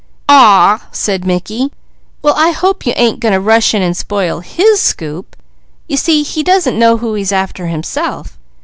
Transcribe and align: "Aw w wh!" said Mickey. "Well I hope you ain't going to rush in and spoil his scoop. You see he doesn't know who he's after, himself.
"Aw 0.27 0.77
w 0.77 0.79
wh!" 0.79 0.89
said 0.95 1.25
Mickey. 1.25 1.71
"Well 2.23 2.33
I 2.35 2.49
hope 2.49 2.87
you 2.87 2.93
ain't 2.95 3.19
going 3.19 3.33
to 3.35 3.39
rush 3.39 3.75
in 3.75 3.83
and 3.83 3.95
spoil 3.95 4.39
his 4.39 4.81
scoop. 4.81 5.35
You 5.87 5.95
see 5.97 6.23
he 6.23 6.41
doesn't 6.41 6.79
know 6.79 6.97
who 6.97 7.13
he's 7.13 7.31
after, 7.31 7.67
himself. 7.67 8.35